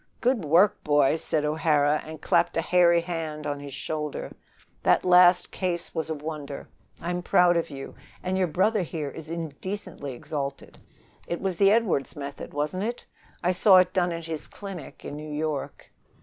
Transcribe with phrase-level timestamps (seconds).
[0.19, 4.31] "Good work, boy!" said O'Hara, and clapped a hairy hand on his shoulder.
[4.81, 6.67] "That last case was a wonder.
[6.99, 7.93] I'm proud of you,
[8.23, 10.79] and your brother here is indecently exalted.
[11.27, 13.05] It was the Edwardes method, wasn't it?
[13.43, 15.91] I saw it done at his clinic in New York."